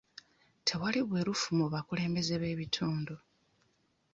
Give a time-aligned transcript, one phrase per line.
[0.67, 3.15] Tewali bwerufu mu bakulembeze b'ebitundu.